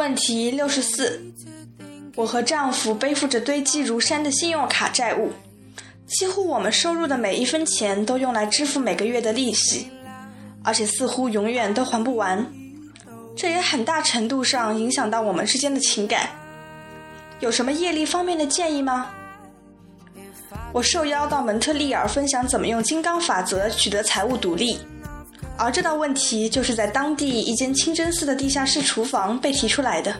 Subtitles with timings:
[0.00, 1.20] 问题六十四：
[2.16, 5.30] 我和丈夫背负着堆积如山的信用卡债务，
[6.06, 9.88] 几乎我们收入的每一分钱都用来支付每个月的利息，
[10.64, 12.50] 而且似乎永远都还不完。
[13.36, 16.30] 这也很大程度上影响到我们之间的情感。
[17.40, 19.10] 有什么业力方面的建议吗？
[20.72, 24.78] 我受邀到蒙特利尔分享怎么用金刚法则取得财务独立。
[25.60, 30.10] 而这道问题就是在当地一间清真寺的地下室厨房被提出来的。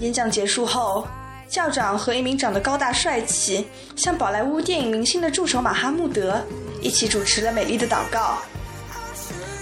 [0.00, 1.06] 演讲结束后，
[1.48, 6.42] 校长和一名长得高大帅气、像宝莱坞电影明星的助手马哈穆德
[6.82, 8.38] 一起主持了美丽的祷告。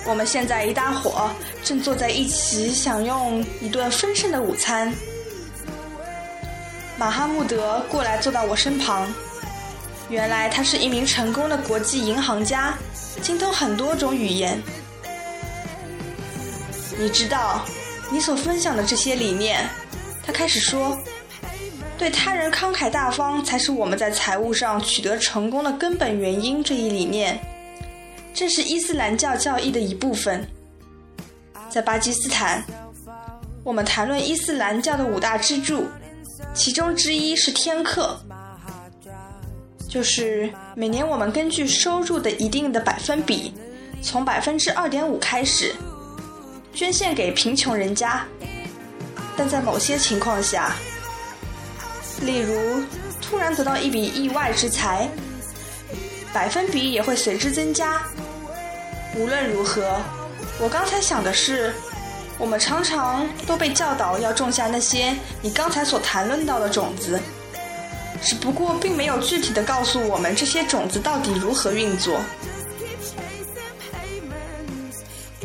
[0.07, 1.31] 我们现在一大伙
[1.63, 4.91] 正坐在一起享用一顿丰盛的午餐。
[6.97, 9.07] 马哈穆德过来坐到我身旁，
[10.09, 12.73] 原来他是一名成功的国际银行家。
[13.21, 14.61] 精通很多种语言。
[16.99, 17.65] 你知道，
[18.11, 19.69] 你所分享的这些理念，
[20.25, 20.99] 他开始说，
[21.97, 26.63] 对他人慷慨大方才是我们在财务上取得成功的根本原因。
[26.63, 27.39] 这一理念，
[28.35, 30.47] 正是伊斯兰教教义的一部分。
[31.71, 32.65] 在巴基斯坦，
[33.63, 35.87] 我们谈论伊斯兰教的五大支柱，
[36.55, 38.19] 其中之一是天课。
[39.89, 43.55] 就是每年我们根据收入的一定的百分比，
[44.03, 45.75] 从百分之二点五开始，
[46.75, 48.23] 捐献给贫穷人家。
[49.35, 50.75] 但在某些情况下，
[52.21, 52.83] 例如
[53.23, 55.09] 突然得到一笔意外之财，
[56.35, 58.03] 百分比也会随之增加。
[59.17, 59.99] 无论如何，
[60.61, 61.73] 我刚才想的是，
[62.37, 67.19] 我们常常都被教导要种下那些你刚才所谈论到的种子。
[68.23, 72.21] 只不过并没有具体的告诉我们这些种子到底如何运作。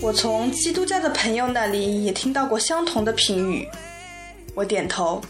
[0.02, 3.68] 我从基督教的朋友那里也听到过相同的评语。
[4.54, 5.22] 我点头，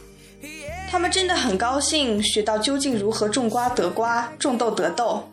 [0.89, 5.29] 他们真的很高兴学到究竟如何种瓜得瓜，种豆得豆。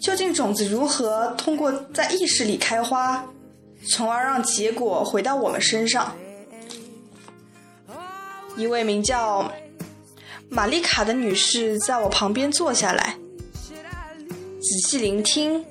[0.00, 3.24] 究竟种子如何通过在意识里开花，
[3.88, 6.14] 从而让结果回到我们身上？
[8.56, 9.50] 一位名叫。
[10.52, 13.16] 玛丽卡的女士在我旁边坐下来，
[14.60, 15.64] 仔细聆听。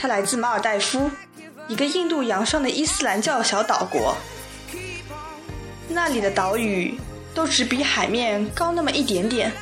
[0.00, 1.10] 她来自马尔代夫，
[1.68, 4.16] 一个印度洋上的伊斯兰教小岛国。
[5.88, 6.98] 那里的岛屿
[7.34, 9.52] 都只比海面高那么一点点。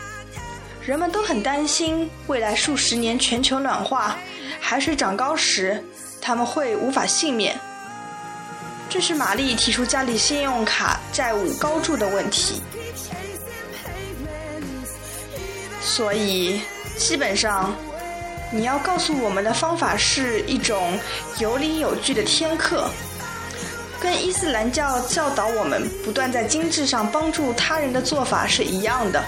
[0.86, 4.16] 人们都很担心，未来数十年全球暖化，
[4.60, 5.82] 海水涨高时，
[6.20, 7.58] 他们会无法幸免。
[8.88, 12.62] 这是玛丽提出家里信用卡债务高筑的问题。
[15.82, 16.60] 所以，
[16.96, 17.74] 基本上，
[18.52, 20.98] 你要告诉我们的方法是一种
[21.38, 22.88] 有理有据的天课，
[24.00, 29.22] 跟伊斯兰教教导我们不断在精致上帮助他人的做法是一样的，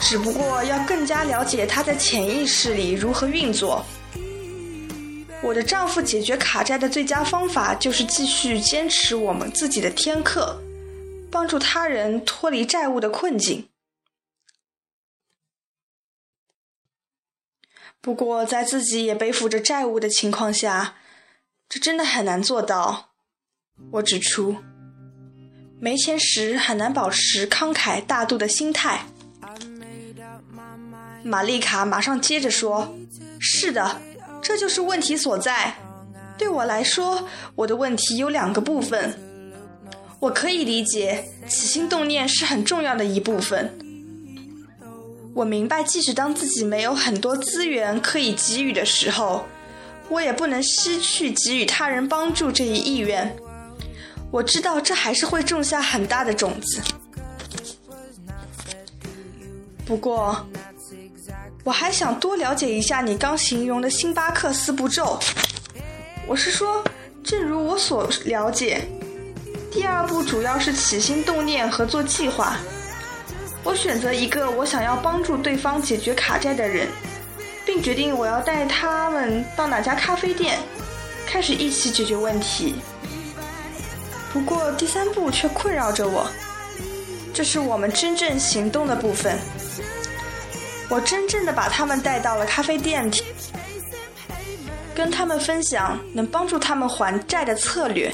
[0.00, 3.84] 只不过要更加了解他在潜意识里如何运作。
[5.42, 10.56] 我的丈夫解决卡债的最佳方法就是继续坚持我们自己的天课，
[11.30, 13.66] 帮助他人脱离债务的困境。
[18.02, 20.94] 不过，在自己也背负着债务的情况下，
[21.68, 23.10] 这真的很难做到。
[23.92, 24.56] 我指出，
[25.78, 29.02] 没钱时很难保持慷慨大度的心态。
[31.22, 32.96] 玛丽卡马上接着说
[33.38, 34.00] ：“是的，
[34.40, 35.74] 这就是问题所在。
[36.38, 39.14] 对我来说，我的问题有两个部分。
[40.20, 43.78] 我可以理解，起心动念是很重要的一部分。”
[45.40, 49.46] 我明白，即使当自己没有很多资源可以给予的时候，
[50.10, 53.34] 我也不能失去给予他人帮助这一意愿。
[54.30, 56.82] 我知道这还是会种下很大的种子。
[59.86, 60.46] 不过，
[61.64, 65.18] 我还想多了解一下你刚形容的星巴克四步骤。
[66.26, 66.84] 我是说，
[67.24, 68.82] 正如我所了解，
[69.72, 72.58] 第二步主要是起心动念和做计划。
[73.62, 76.88] 我选择一个我想要帮助对方解决卡债的人，
[77.66, 80.58] 并决定我要带他们到哪家咖啡店，
[81.26, 82.76] 开始一起解决问题。
[84.32, 86.26] 不过第三步却困扰着我，
[87.34, 89.38] 这是我们真正行动的部分。
[90.88, 93.22] 我真正的把他们带到了咖啡店里，
[94.94, 98.12] 跟他们分享能帮助他们还债的策略。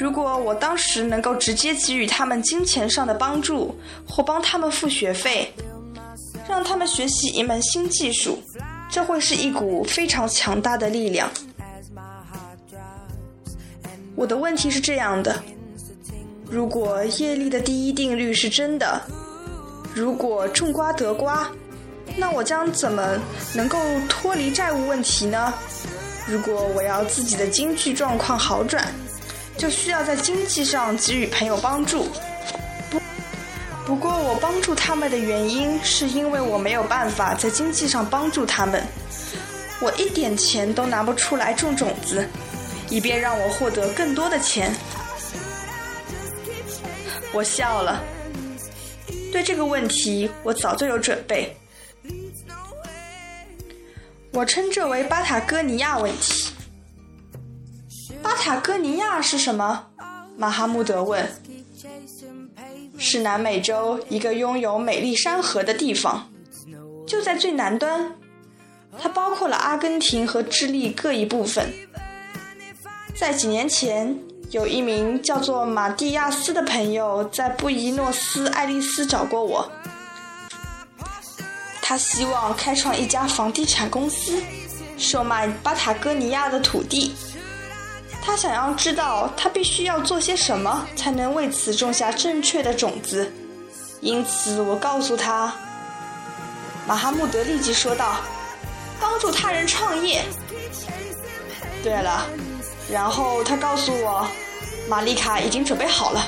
[0.00, 5.52] 如果我当时能够直接给予他们金钱上的帮助，或帮他们付学费，
[6.48, 8.42] 让他们学习一门新技术，
[8.88, 11.30] 这会是一股非常强大的力量。
[14.16, 15.38] 我的问题是这样的：
[16.48, 19.02] 如果业力的第一定律是真的，
[19.94, 21.46] 如果种瓜得瓜，
[22.16, 23.18] 那我将怎么
[23.54, 25.52] 能够脱离债务问题呢？
[26.26, 28.82] 如果我要自己的经济状况好转，
[29.60, 32.08] 就需要在经济上给予朋友帮助。
[32.88, 32.98] 不，
[33.84, 38.82] 不过我帮助他们的原因是因为我没有办法在经济上帮助他们，
[39.78, 42.26] 我一点钱都拿不出来种种子。
[42.88, 44.74] 以便让我获得更多的钱，
[47.32, 48.02] 我笑了。
[49.30, 51.54] 对这个问题，我早就有准备。
[54.32, 56.39] 我称这为巴塔哥尼亚问题。
[58.22, 59.86] 巴塔哥尼亚是什么？
[60.36, 61.28] 马哈穆德问。
[62.98, 66.30] 是南美洲一个拥有美丽山河的地方，
[67.06, 68.12] 就在最南端。
[68.98, 71.72] 它包括了阿根廷和智利各一部分。
[73.14, 74.18] 在几年前，
[74.50, 79.70] 有一名叫做马蒂亚斯的朋友在布宜诺斯艾利斯找过我。
[81.80, 84.42] 他希望开创一家房地产公司，
[84.98, 87.14] 售卖巴塔哥尼亚的土地。
[88.22, 93.32] 他想要知道他必须要做些什么才能为此种下正确的种子。
[94.00, 95.52] 因此，我告诉他，
[96.86, 98.16] 马哈穆德立即说道
[99.00, 100.24] ：“帮助他人创业。”
[101.82, 102.26] 对了。
[102.90, 104.26] 然后他告诉我，
[104.88, 106.26] 玛丽卡已经准备好了。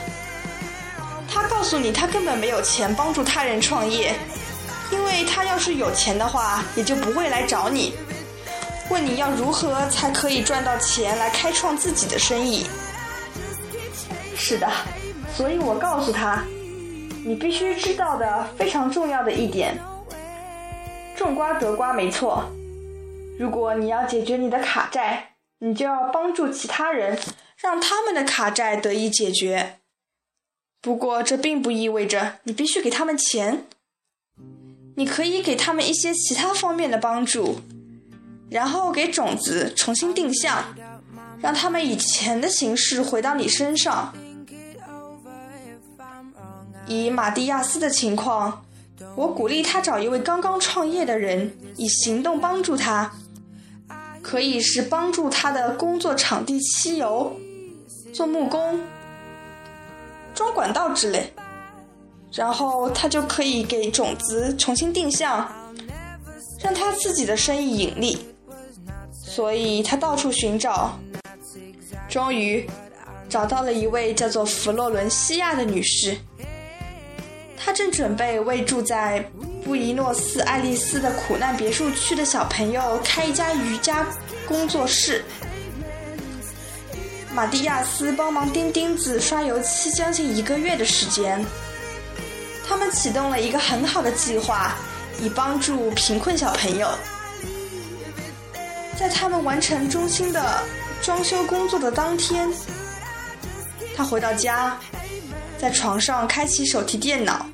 [1.33, 4.15] 他告诉你，他根本没有钱帮助他人创业，
[4.91, 7.95] 因为他要是有钱的话，也就不会来找你，
[8.91, 12.67] 问你要如何才可以赚到钱来开创自己的生意。
[14.37, 14.71] 是的，
[15.35, 16.45] 所以我告诉他，
[17.25, 19.79] 你必须知道的非常重要的一点，
[21.17, 22.45] 种瓜得瓜没错。
[23.39, 25.29] 如果你要解决你的卡债。
[25.65, 27.17] 你就要帮助其他人，
[27.57, 29.79] 让他们的卡债得以解决。
[30.81, 33.65] 不过，这并不意味着你必须给他们钱。
[34.97, 37.61] 你可以给他们一些其他方面的帮助，
[38.53, 40.63] 然后给种子重新定向，
[41.41, 44.13] 让他们以钱的形式回到你身上。
[46.87, 48.65] 以马蒂亚斯的情况，
[49.17, 53.11] 我鼓励他找一位刚刚创业的人，以行动帮助他。
[54.21, 57.37] 可以是帮助他的工作场地漆油、
[58.15, 58.81] 做木工、
[60.33, 61.33] 装管道之类，
[62.33, 65.51] 然后他就可以给种子重新定向，
[66.63, 68.32] 让他自己的生意盈利。
[69.35, 70.99] 所以他到处寻找，
[72.07, 72.69] 终于
[73.31, 76.15] 找到了一位叫做弗洛伦西亚的女士，
[77.57, 79.25] 她正准备为住在。
[79.65, 84.05] 布宜诺斯艾利斯的苦难别墅区的小朋友开一家瑜伽
[84.49, 85.25] 工作室。
[87.33, 91.43] 马蒂亚斯帮忙钉钉子、刷油漆将近一个月的时间。
[92.67, 94.75] 他们启动了一个很好的计划，
[95.21, 96.89] 以帮助贫困小朋友。
[99.03, 100.63] 在他们完成中心的
[101.03, 102.49] 装修工作的当天，
[103.97, 104.79] 他回到家，
[105.59, 107.45] 在床上开启手提电脑。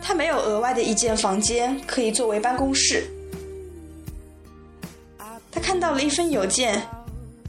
[0.00, 3.04] 他没有额外的一间房间可以作为办公室。
[5.50, 6.80] 他看到了一封邮件，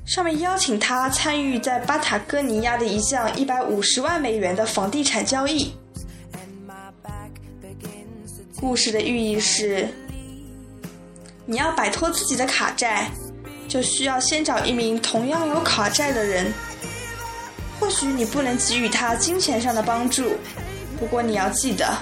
[0.05, 5.73] 上面邀请他参与在巴塔哥尼亚的一项一百五十万美元的房地产交易。
[8.59, 9.87] 故事的寓意是：
[11.45, 13.11] 你要摆脱自己的卡债，
[13.67, 16.53] 就需要先找一名同样有卡债的人。
[17.79, 20.37] 或许你不能给予他金钱上的帮助，
[20.97, 21.97] 不过你要记得。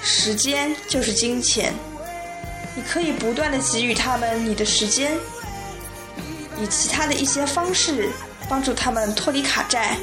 [0.00, 1.74] 时间就是金钱，
[2.76, 5.18] 你可以不断的给予他们你的时间，
[6.62, 8.08] 以其他的一些方式
[8.48, 9.96] 帮助他们脱离卡债，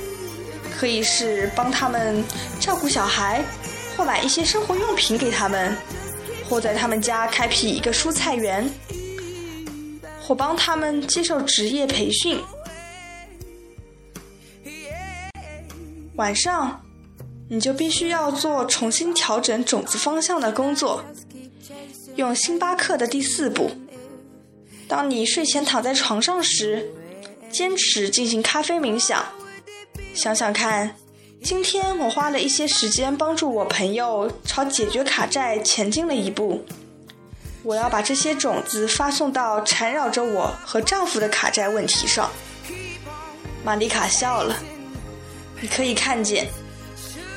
[0.77, 2.21] 可以是帮他们
[2.59, 3.41] 照顾小孩，
[3.95, 5.77] 或买一些生活用品给他们，
[6.47, 8.69] 或在他们家开辟一个蔬菜园，
[10.21, 12.39] 或帮他们接受职业培训。
[16.15, 16.81] 晚上。
[17.47, 21.05] 你就必须要做重新调整种子方向的工作，
[22.15, 23.69] 用星巴克的第四步。
[24.87, 26.89] 当你睡前躺在床上时，
[27.51, 29.23] 坚持进行咖啡冥想。
[30.15, 30.95] 想想看，
[31.45, 36.65] 今天我花了一些时间帮助我朋友朝解决卡债前进了一步。
[37.61, 42.31] 我要把这些种子发送到缠绕着我和丈夫的卡债问题上。
[43.63, 44.55] 玛丽卡笑了，
[45.61, 46.47] 你可以看见。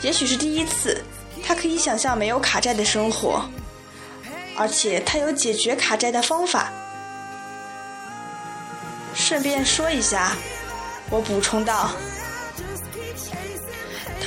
[0.01, 1.03] 也许是第一次，
[1.45, 3.45] 她可以想象没有卡债的生活，
[4.57, 6.73] 而且她有解决卡债的方法。
[9.15, 10.35] 顺便说一下，
[11.11, 11.91] 我补充道。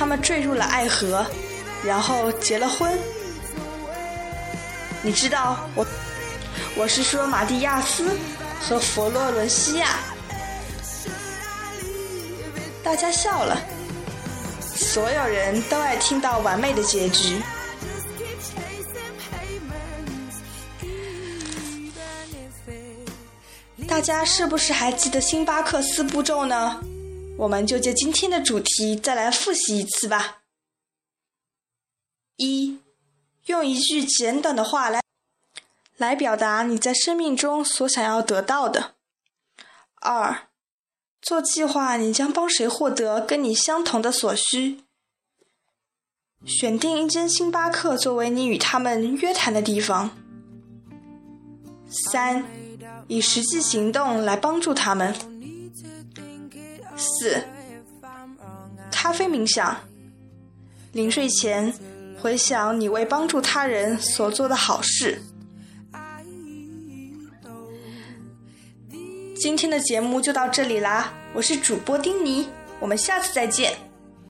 [0.02, 1.24] 他们坠入了爱河，
[1.84, 2.98] 然后结了婚。
[5.00, 5.86] 你知道我，
[6.74, 8.10] 我是说马蒂亚斯
[8.60, 10.00] 和佛罗伦西亚。
[12.82, 13.56] 大家笑了，
[14.74, 17.40] 所有人都爱听到完美的结局。
[23.86, 26.80] 大家是不是还记得星巴克四步骤呢？
[27.42, 30.42] 我们就借今天的主题再来复习一次吧。
[32.36, 32.78] 一，
[33.46, 35.00] 用一句简短的话来
[35.96, 38.94] 来表达你在生命中所想要得到的。
[39.96, 40.48] 二，
[41.20, 44.84] 做计划，你将帮谁获得跟你相同的所需。
[46.44, 50.16] 选定一间星巴克作为你与他们约谈的地方。
[51.88, 52.44] 三，
[53.08, 55.12] 以实际行动来帮助他们。
[57.02, 57.42] 四，
[58.90, 59.76] 咖啡冥想。
[60.92, 61.72] 临睡前，
[62.20, 65.20] 回想你为帮助他人所做的好事。
[69.36, 73.74] 今天的节目就到这里啦，我是主播丁尼，我们下次再见。